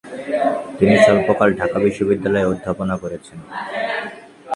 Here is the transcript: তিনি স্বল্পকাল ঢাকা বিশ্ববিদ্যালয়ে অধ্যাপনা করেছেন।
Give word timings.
তিনি 0.77 0.95
স্বল্পকাল 1.05 1.49
ঢাকা 1.59 1.77
বিশ্ববিদ্যালয়ে 1.85 2.49
অধ্যাপনা 2.51 2.95
করেছেন। 2.97 3.37